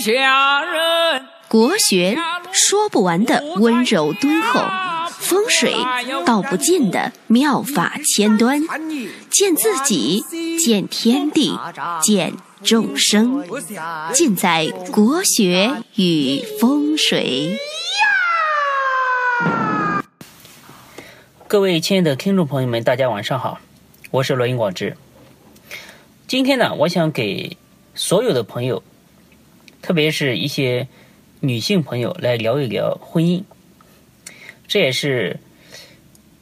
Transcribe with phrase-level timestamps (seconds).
[0.00, 1.26] 下人。
[1.46, 2.16] 国学
[2.52, 4.60] 说不完的温柔敦厚，
[5.10, 5.74] 风水
[6.24, 8.62] 道不尽的妙法千端，
[9.28, 10.24] 见自己，
[10.58, 11.58] 见天地，
[12.00, 13.44] 见众生，
[14.12, 17.58] 尽在国学与风水。
[21.48, 23.58] 各位亲爱的听众朋友们，大家晚上好，
[24.12, 24.96] 我是罗云广志。
[26.28, 27.56] 今天呢，我想给
[27.96, 28.84] 所有的朋友，
[29.82, 30.88] 特别是一些
[31.40, 33.44] 女性朋友来聊一聊婚姻。
[34.68, 35.40] 这也是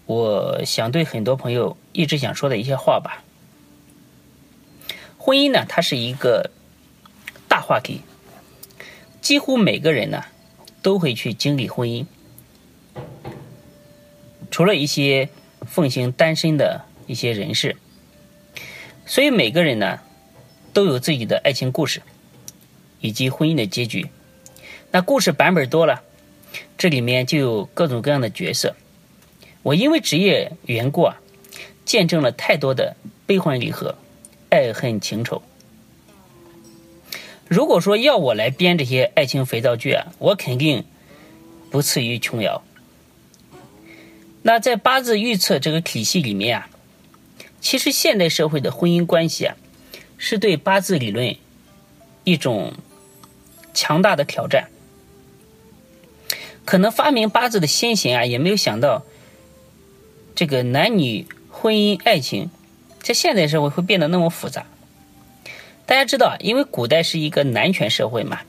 [0.07, 3.25] 我想对很多朋友一直想说的一些话吧。
[5.17, 6.51] 婚姻呢，它是一个
[7.49, 8.01] 大话题，
[9.21, 10.25] 几乎每个人呢
[10.83, 12.07] 都会去经历婚姻。
[14.51, 15.29] 除了一些
[15.67, 17.77] 奉行单身的一些人士，
[19.07, 20.01] 所以每个人呢
[20.73, 22.03] 都有自己的爱情故事，
[23.01, 24.09] 以及婚姻的结局。
[24.91, 26.03] 那故事版本多了，
[26.77, 28.75] 这里面就有各种各样的角色。
[29.63, 31.21] 我因为职业缘故啊，
[31.85, 33.97] 见证了太多的悲欢离合、
[34.49, 35.43] 爱恨情仇。
[37.49, 40.85] 如果说要我来编这些爱情肥皂剧啊，我肯定
[41.71, 42.63] 不次于琼瑶。
[44.43, 46.71] 那在八字预测这个体系里面啊，
[47.61, 49.57] 其实现代社会的婚姻关系啊，
[50.17, 51.37] 是对八字理论
[52.25, 52.73] 一种
[53.75, 54.69] 强大的挑战。
[56.65, 59.05] 可能发明八字的先贤啊，也没有想到
[60.35, 62.51] 这个男女婚姻爱情
[63.01, 64.67] 在现代社会会变得那么复杂。
[65.87, 68.41] 大家知道，因为古代是一个男权社会嘛，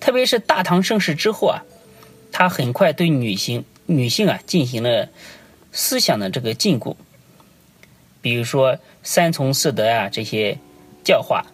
[0.00, 1.64] 特别是大唐盛世之后啊，
[2.32, 3.64] 他很快对女性。
[3.88, 5.10] 女性啊，进行了
[5.70, 6.96] 思想的这个禁锢，
[8.20, 10.58] 比如说三从四德啊这些
[11.04, 11.46] 教化。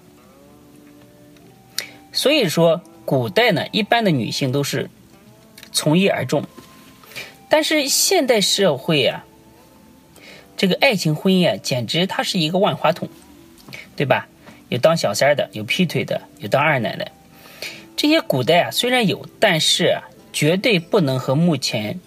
[2.12, 4.90] 所以说，古代呢，一般的女性都是
[5.72, 6.44] 从一而终。
[7.48, 9.24] 但是现代社会啊，
[10.56, 13.08] 这个爱情婚姻啊，简直它是一个万花筒，
[13.96, 14.28] 对吧？
[14.68, 17.10] 有当小三的，有劈腿的，有当二奶的。
[17.96, 19.98] 这些古代啊，虽然有，但是，
[20.32, 22.00] 绝对不能和目前。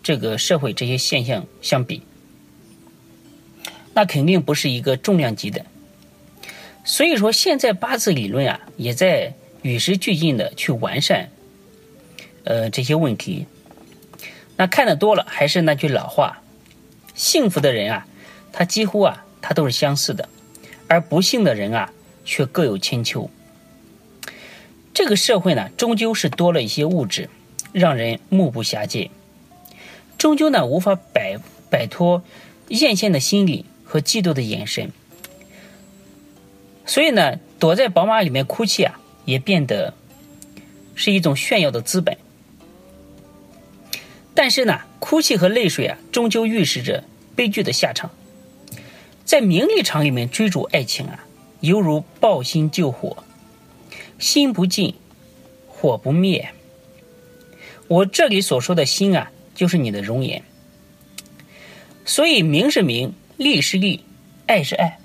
[0.00, 2.02] 这个社会这些现象相比，
[3.92, 5.66] 那肯定不是一个重量级的。
[6.82, 11.30] 所以说，现在八字理论啊，也在与时俱进的去完善，
[12.44, 13.46] 呃，这些问题。
[14.56, 16.42] 那看的多了，还是那句老话：
[17.14, 18.06] 幸福的人啊，
[18.52, 20.28] 他几乎啊，他都是相似的；
[20.86, 21.92] 而不幸的人啊，
[22.24, 23.30] 却各有千秋。
[24.92, 27.30] 这个社会呢，终究是多了一些物质，
[27.72, 29.10] 让人目不暇接。
[30.16, 31.38] 终究呢，无法摆
[31.70, 32.24] 摆脱
[32.68, 34.90] 艳羡的心理和嫉妒的眼神，
[36.84, 38.98] 所以呢，躲在宝马里面哭泣啊，
[39.28, 39.92] 也变得
[40.94, 42.16] 是一种炫耀的资本。
[44.34, 47.04] 但是呢，哭泣和泪水啊，终究预示着
[47.36, 48.10] 悲剧的下场。
[49.24, 51.26] 在名利场里面追逐爱情啊，
[51.60, 53.24] 犹如抱薪救火，
[54.18, 54.94] 心不尽，
[55.66, 56.48] 火不灭。
[57.88, 59.30] 我这里所说的心啊。
[59.58, 60.44] 就是你的容颜，
[62.04, 64.04] 所以名是名，利是利，
[64.46, 65.00] 爱是爱，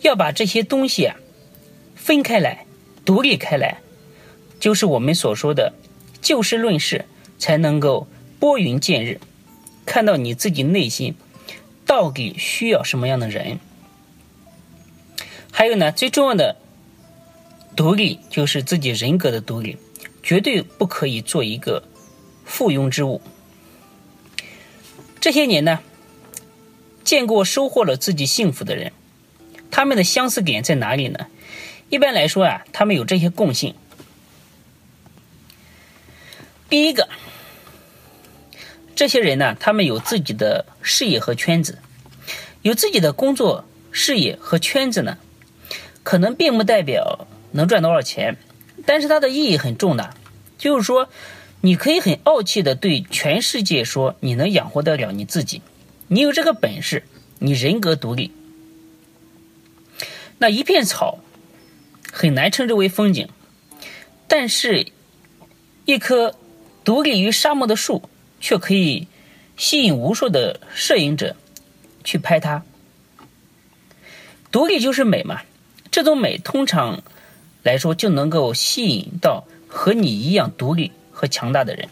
[0.00, 1.14] 要把这些东西啊
[1.94, 2.64] 分开来，
[3.04, 3.80] 独立开来，
[4.60, 5.72] 就是我们所说的
[6.20, 7.04] 就事论事，
[7.38, 8.06] 才能够
[8.38, 9.20] 拨云见日，
[9.84, 11.14] 看到你自己内心
[11.84, 13.58] 到底需要什么样的人。
[15.50, 16.56] 还有呢，最重要的
[17.76, 19.76] 独立就是自己人格的独立，
[20.22, 21.82] 绝对不可以做一个
[22.44, 23.20] 附庸之物。
[25.20, 25.80] 这些年呢，
[27.04, 28.92] 见过收获了自己幸福的人，
[29.70, 31.26] 他们的相似点在哪里呢？
[31.92, 33.74] 一般来说啊，他们有这些共性。
[36.70, 37.06] 第一个，
[38.94, 41.80] 这些人呢，他们有自己的事业和圈子，
[42.62, 45.18] 有自己的工作、事业和圈子呢，
[46.02, 48.38] 可能并不代表能赚多少钱，
[48.86, 50.14] 但是它的意义很重大，
[50.56, 51.10] 就是说。
[51.64, 55.62] 你可以很傲气的对全世界说：“你能养活得了你自己，
[56.08, 57.04] 你有这个本事，
[57.38, 58.32] 你人格独立。”
[60.38, 61.20] 那一片草
[62.12, 63.28] 很难称之为风景，
[64.28, 64.86] 但是，
[65.86, 66.36] 一棵
[66.84, 69.08] 独立于沙漠的树却可以
[69.56, 71.34] 吸引无数的摄影者
[72.04, 72.62] 去拍它。
[74.52, 75.40] 独立就是美嘛，
[75.90, 77.02] 这种美通常
[77.64, 80.92] 来说就能够吸引到和你一样独立。
[81.14, 81.88] 和强大的人。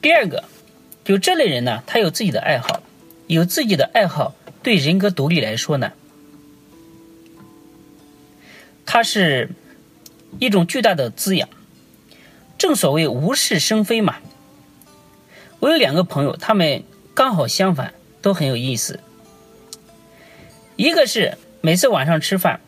[0.00, 0.44] 第二个，
[1.02, 2.82] 就这类人呢，他有自己的爱好，
[3.26, 5.90] 有自己的爱好，对人格独立来说呢，
[8.86, 9.50] 它是
[10.38, 11.48] 一种巨大的滋养。
[12.56, 14.16] 正所谓无事生非嘛。
[15.58, 16.84] 我有两个朋友，他们
[17.14, 17.92] 刚好相反，
[18.22, 19.00] 都很有意思。
[20.76, 22.60] 一个是每次晚上吃饭，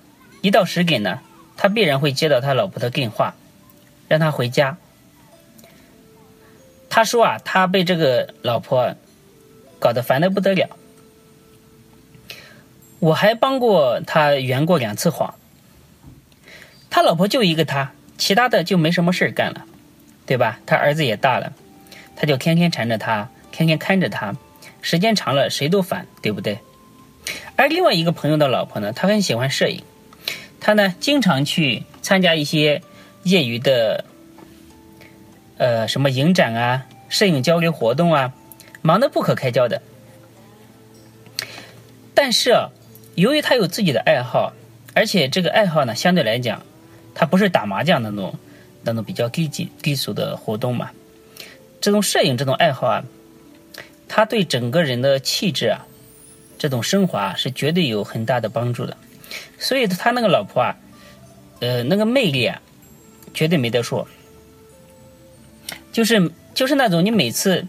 [0.43, 1.21] 一到十点呢，
[1.57, 3.35] 他必然会接到他老婆的电话，
[4.09, 4.77] 让他回家。
[6.91, 8.95] 他说啊，他被这个老婆
[9.79, 10.69] 搞得烦的不得了。
[12.99, 15.35] 我还帮过他圆过两次谎。
[16.91, 19.65] 他老婆就一个他，其他的就没什么事干了，
[20.27, 20.59] 对吧？
[20.67, 21.53] 他儿子也大了，
[22.17, 24.35] 他就天天缠着他，天天看着他，
[24.81, 26.59] 时间长了谁都烦，对不对？
[27.57, 29.83] 而另外一个朋友的老婆呢，她很喜欢摄影，
[30.61, 32.81] 她呢经常去参加一些
[33.25, 34.05] 业余的，
[35.59, 38.33] 呃，什么影展啊、摄影交流活动啊，
[38.81, 39.83] 忙得不可开交的。
[42.15, 42.71] 但是啊，
[43.15, 44.55] 由于他有自己的爱好，
[44.95, 46.63] 而且这个爱好呢，相对来讲。
[47.19, 48.33] 他不是打麻将那种
[48.85, 50.89] 那种比较低级低俗的活动嘛？
[51.81, 53.05] 这种摄影这种爱好啊，
[54.07, 55.85] 他对整个人的气质啊，
[56.59, 58.97] 这种升华是绝对有很大的帮助的。
[59.59, 60.77] 所以他那个老婆啊，
[61.59, 62.63] 呃，那个魅力啊，
[63.35, 64.07] 绝对没得说。
[65.91, 67.67] 就是就是那种你每次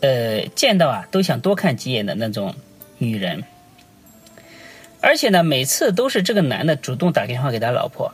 [0.00, 2.56] 呃见到啊都想多看几眼的那种
[2.98, 3.44] 女人，
[5.00, 8.12] 而且呢，每次都是这个男的主动打电话给他老婆。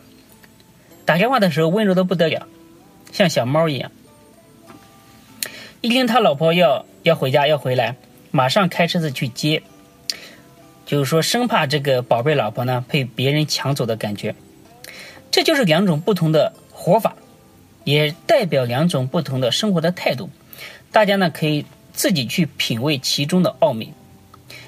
[1.09, 2.47] 打电话的时候温柔的不得了，
[3.13, 3.91] 像小猫一样。
[5.81, 7.97] 一听他老婆要要回家要回来，
[8.31, 9.63] 马上开车子去接，
[10.85, 14.35] 就是说生怕这个宝贝老婆呢被别人抢走的感觉。
[15.31, 17.17] 这就是两种不同的活法，
[17.85, 20.29] 也代表两种不同的生活的态度。
[20.93, 21.65] 大家呢可以
[21.95, 23.95] 自己去品味其中的奥秘。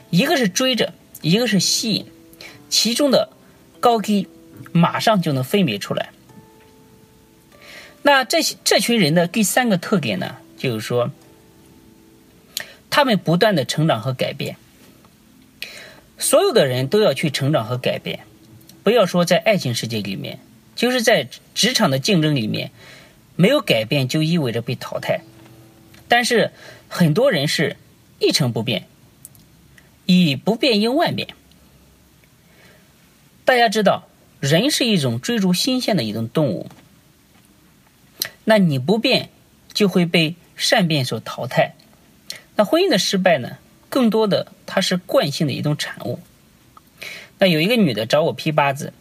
[0.09, 2.07] 一个是追着，一个是吸引，
[2.71, 3.29] 其中的
[3.79, 4.27] 高低
[4.73, 6.09] 马上就能分别出来。
[8.03, 11.11] 那这些这群人的第三个特点呢，就是说，
[12.89, 14.57] 他们不断的成长和改变。
[16.19, 18.21] 所有的人都要去成长和改变，
[18.83, 20.39] 不要说在爱情世界里面，
[20.75, 22.73] 就是在职场的竞争里面，
[23.37, 25.21] 没有改变就意味着被淘汰。
[26.09, 26.53] 但是
[26.89, 27.77] 很多人是
[28.19, 28.87] 一成不变，
[30.07, 31.29] 以不变应万变。
[33.45, 34.09] 大家知道，
[34.41, 36.71] 人是一种追逐新鲜的一种动物。
[38.51, 39.29] 那你不变，
[39.73, 41.77] 就会被善变所淘汰。
[42.57, 43.59] 那婚姻的失败呢？
[43.89, 46.19] 更多的它是惯性的一种产物。
[47.39, 48.93] 那有一个女的找我批八字，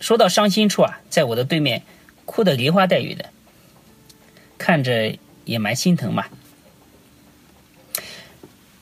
[0.00, 1.84] 说到伤心处啊，在我的对面
[2.26, 3.30] 哭得梨花带雨的，
[4.58, 6.24] 看着也蛮心疼嘛。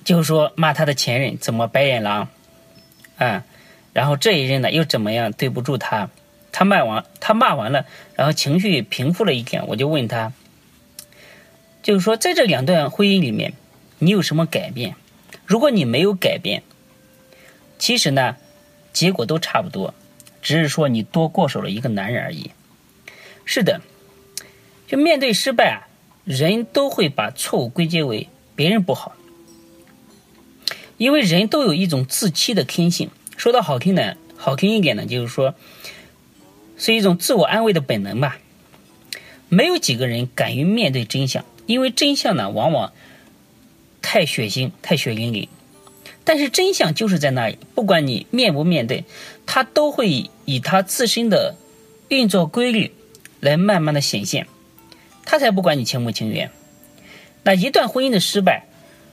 [0.04, 2.28] 就说骂他的前任怎么白眼狼，
[3.18, 3.44] 啊，
[3.92, 6.08] 然后这一任呢又怎么样对不住他。
[6.58, 10.32] 他骂完，他骂完了，然后情绪平复了一点，我就问他，
[11.84, 13.52] 就是说，在这两段婚姻里面，
[14.00, 14.96] 你有什么改变？
[15.46, 16.64] 如果你没有改变，
[17.78, 18.34] 其实呢，
[18.92, 19.94] 结果都差不多，
[20.42, 22.50] 只是说你多过手了一个男人而已。
[23.44, 23.80] 是的，
[24.88, 25.86] 就面对失败啊，
[26.24, 29.14] 人都会把错误归结为别人不好，
[30.96, 33.10] 因为人都有一种自欺的天性。
[33.36, 35.54] 说的好听呢，好听一点呢，就是说。
[36.78, 38.38] 是一种自我安慰的本能吧。
[39.50, 42.92] 没有几个人敢于面对真相，因为真相呢，往往
[44.00, 45.48] 太血腥、太血淋淋。
[46.24, 49.04] 但是真相就是在那里，不管你面不面对，
[49.46, 51.56] 它都会以它自身的
[52.08, 52.92] 运作规律
[53.40, 54.46] 来慢慢的显现。
[55.24, 56.50] 他才不管你情不情愿。
[57.42, 58.66] 那一段婚姻的失败，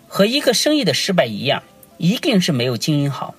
[0.07, 1.63] 和一个生意的失败一样，
[1.97, 3.35] 一定是没有经营好。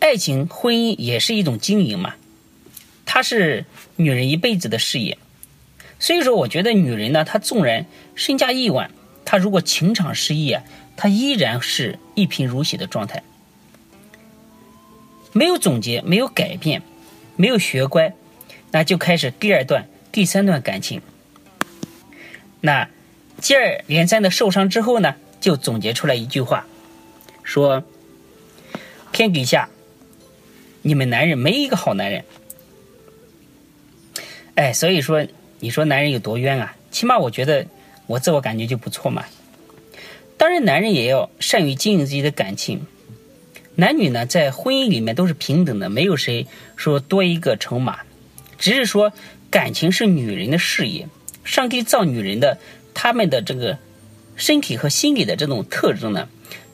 [0.00, 2.14] 爱情、婚姻也是一种经营嘛，
[3.04, 3.64] 它是
[3.96, 5.18] 女人一辈子的事业。
[5.98, 8.90] 所以说，我觉得女人呢，她纵然身家亿万，
[9.24, 10.62] 她如果情场失意啊，
[10.96, 13.24] 她依然是一贫如洗的状态。
[15.32, 16.82] 没有总结，没有改变，
[17.34, 18.14] 没有学乖，
[18.70, 21.02] 那就开始第二段、第三段感情。
[22.60, 22.88] 那
[23.40, 26.66] 接二连三的受伤之后呢，就总结出来一句话，
[27.42, 27.82] 说：
[29.10, 29.68] 天底下。
[30.82, 32.24] 你们男人没一个好男人，
[34.54, 35.26] 哎，所以说
[35.60, 36.76] 你说男人有多冤啊？
[36.90, 37.66] 起码我觉得
[38.06, 39.24] 我自我感觉就不错嘛。
[40.36, 42.86] 当然，男人也要善于经营自己的感情。
[43.74, 48.00] 男女呢，在婚姻里面都是平等的，没有谁说多一个筹码。
[48.56, 49.12] 只是说
[49.50, 51.08] 感情是女人的事业，
[51.44, 52.58] 上帝造女人的，
[52.94, 53.78] 他们的这个
[54.36, 56.28] 身体和心理的这种特征呢，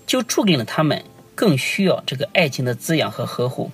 [0.06, 1.02] 就注定了他们
[1.34, 3.70] 更需要这个爱情的滋养和呵护。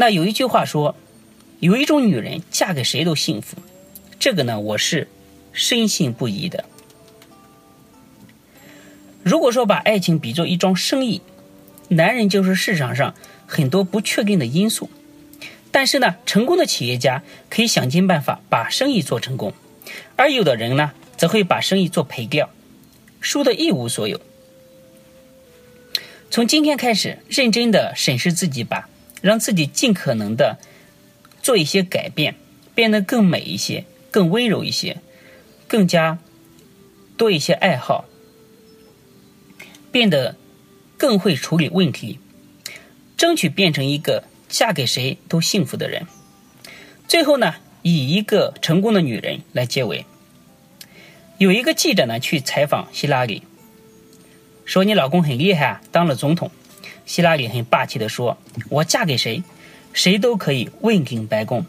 [0.00, 0.96] 那有一句话说，
[1.58, 3.58] 有一种女人嫁给谁都幸福，
[4.18, 5.08] 这个呢，我是
[5.52, 6.64] 深信不疑的。
[9.22, 11.20] 如果说把爱情比作一桩生意，
[11.88, 13.14] 男人就是市场上
[13.46, 14.88] 很多不确定的因素，
[15.70, 19.52] 但是呢，成功的企业家可以想尽办法把生意做成功，
[20.16, 22.48] 而有的人呢，则会把生意做赔掉，
[23.20, 24.18] 输得一无所有。
[26.30, 28.88] 从今天开始，认真的审视自己吧，
[29.20, 30.58] 让自己尽可能的
[31.42, 32.36] 做一些改变，
[32.74, 34.98] 变得更美一些，更温柔一些，
[35.68, 36.18] 更加
[37.16, 38.06] 多一些爱好，
[39.92, 40.36] 变得
[40.96, 42.18] 更会处理问题，
[43.16, 46.06] 争取变成一个嫁给谁都幸福的人。
[47.06, 50.06] 最后呢，以一个成功的女人来结尾。
[51.38, 53.42] 有一个记者呢去采访希拉里。
[54.66, 56.50] 说你老公很厉害啊，当了总统。
[57.10, 58.38] 希拉里很霸气的说
[58.70, 59.42] ：“我嫁给谁，
[59.92, 61.66] 谁都可以问鼎白宫。”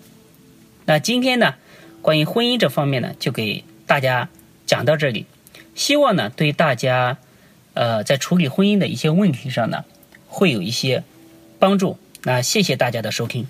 [0.86, 1.56] 那今天呢，
[2.04, 4.30] 关于婚姻这方面呢，就给大家
[4.68, 5.26] 讲到这里。
[5.74, 7.18] 希望呢，对大家，
[7.74, 9.84] 呃，在处理婚姻的一些问题上呢，
[10.28, 11.04] 会有一些
[11.58, 11.98] 帮助。
[12.22, 13.48] 那谢谢大家的收听。